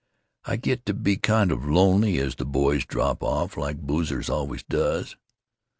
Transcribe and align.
I 0.45 0.55
get 0.55 0.87
to 0.87 0.95
be 0.95 1.17
kind 1.17 1.51
of 1.51 1.69
lonely 1.69 2.17
as 2.17 2.33
de 2.33 2.43
boys 2.43 2.85
drop 2.85 3.21
off—like 3.21 3.81
boozers 3.85 4.31
always 4.31 4.63
does. 4.63 5.15